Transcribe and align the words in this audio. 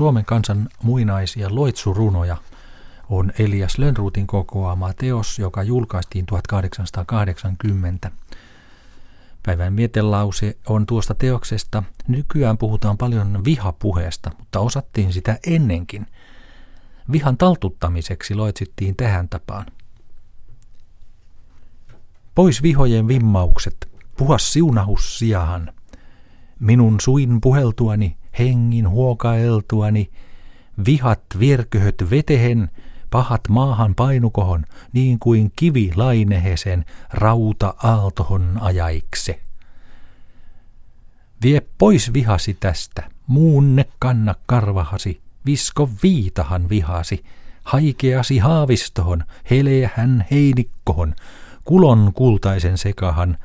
Suomen 0.00 0.24
kansan 0.24 0.68
muinaisia 0.82 1.54
loitsurunoja 1.54 2.36
on 3.10 3.32
Elias 3.38 3.78
Lönnruutin 3.78 4.26
kokoama 4.26 4.92
teos, 4.92 5.38
joka 5.38 5.62
julkaistiin 5.62 6.26
1880. 6.26 8.10
Päivän 9.42 9.72
mietelause 9.72 10.56
on 10.66 10.86
tuosta 10.86 11.14
teoksesta. 11.14 11.82
Nykyään 12.08 12.58
puhutaan 12.58 12.98
paljon 12.98 13.44
vihapuheesta, 13.44 14.30
mutta 14.38 14.60
osattiin 14.60 15.12
sitä 15.12 15.38
ennenkin. 15.46 16.06
Vihan 17.12 17.36
taltuttamiseksi 17.36 18.34
loitsittiin 18.34 18.96
tähän 18.96 19.28
tapaan. 19.28 19.66
Pois 22.34 22.62
vihojen 22.62 23.08
vimmaukset, 23.08 23.88
puha 24.16 24.38
siunahus 24.38 25.18
sijahan. 25.18 25.72
Minun 26.60 27.00
suin 27.00 27.40
puheltuani, 27.40 28.16
hengin 28.40 28.88
huokaeltuani, 28.88 30.10
vihat 30.86 31.22
vierköhöt 31.38 32.04
vetehen, 32.10 32.70
pahat 33.10 33.40
maahan 33.48 33.94
painukohon, 33.94 34.64
niin 34.92 35.18
kuin 35.18 35.52
kivi 35.56 35.92
lainehesen 35.96 36.84
rauta 37.12 37.74
aaltohon 37.82 38.58
ajaikse. 38.60 39.40
Vie 41.42 41.62
pois 41.78 42.12
vihasi 42.12 42.56
tästä, 42.60 43.10
muunne 43.26 43.84
kanna 43.98 44.34
karvahasi, 44.46 45.20
visko 45.46 45.90
viitahan 46.02 46.68
vihasi, 46.68 47.24
haikeasi 47.64 48.38
haavistohon, 48.38 49.24
heleähän 49.50 50.26
heinikkohon, 50.30 51.14
kulon 51.64 52.12
kultaisen 52.14 52.78
sekahan, 52.78 53.38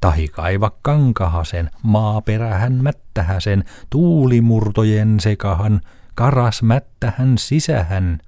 tahi 0.00 0.28
kaiva 0.28 0.72
kankahasen, 0.82 1.70
maaperähän 1.82 2.72
mättähäsen, 2.72 3.64
tuulimurtojen 3.90 5.20
sekahan, 5.20 5.80
karas 6.14 6.62
mättähän 6.62 7.38
sisähän. 7.38 8.18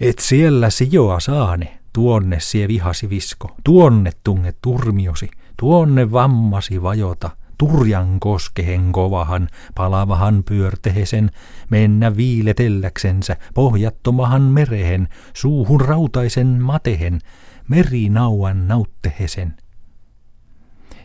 Et 0.00 0.18
siellä 0.18 0.70
sijoa 0.70 1.20
saane, 1.20 1.78
tuonne 1.92 2.40
sie 2.40 2.68
vihasi 2.68 3.10
visko, 3.10 3.56
tuonne 3.64 4.12
tunge 4.24 4.54
turmiosi, 4.62 5.30
tuonne 5.56 6.12
vammasi 6.12 6.82
vajota, 6.82 7.30
turjan 7.58 8.20
koskehen 8.20 8.92
kovahan, 8.92 9.48
palavahan 9.74 10.44
pyörtehesen, 10.44 11.30
mennä 11.70 12.16
viiletelläksensä, 12.16 13.36
pohjattomahan 13.54 14.42
merehen, 14.42 15.08
suuhun 15.34 15.80
rautaisen 15.80 16.46
matehen, 16.46 17.20
merinauan 17.68 18.68
nauttehesen. 18.68 19.54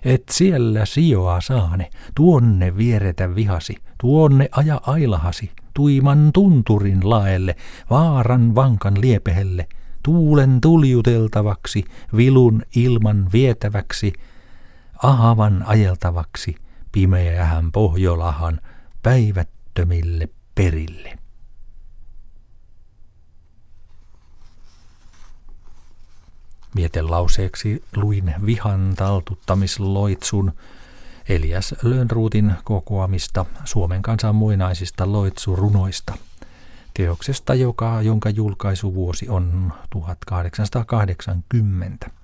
Et 0.06 0.24
siellä 0.32 0.86
sijoa 0.86 1.42
saane, 1.42 1.90
tuonne 2.16 2.78
vieretä 2.78 3.36
vihasi, 3.36 3.76
tuonne 4.02 4.50
aja 4.52 4.82
ailahasi, 4.86 5.52
tuiman 5.74 6.30
tunturin 6.34 7.10
laelle, 7.10 7.56
vaaran 7.90 8.56
vankan 8.56 9.02
liepehelle, 9.02 9.68
tuulen 10.04 10.62
tuljuteltavaksi, 10.62 11.86
vilun 12.18 12.62
ilman 12.76 13.28
vietäväksi, 13.34 14.14
ahavan 15.04 15.64
ajeltavaksi, 15.68 16.56
pimeähän 16.92 17.72
Pohjolahan, 17.72 18.60
päivättömille 19.04 20.30
perille. 20.56 21.23
Mietelauseeksi 26.74 27.84
luin 27.96 28.36
vihan 28.46 28.94
taltuttamisloitsun 28.96 30.54
Elias 31.30 31.76
Lönnruutin 31.84 32.54
kokoamista 32.64 33.46
Suomen 33.66 34.02
kansan 34.02 34.36
muinaisista 34.36 35.12
loitsurunoista. 35.12 36.14
Teoksesta, 36.94 37.54
joka, 37.54 38.02
jonka 38.02 38.30
julkaisuvuosi 38.30 39.30
on 39.30 39.74
1880. 39.90 42.23